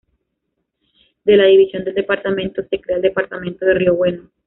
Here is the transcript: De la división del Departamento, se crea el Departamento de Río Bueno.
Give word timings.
De 1.25 1.37
la 1.37 1.45
división 1.45 1.83
del 1.83 1.93
Departamento, 1.93 2.63
se 2.67 2.81
crea 2.81 2.95
el 2.95 3.03
Departamento 3.03 3.65
de 3.67 3.75
Río 3.75 3.93
Bueno. 3.95 4.31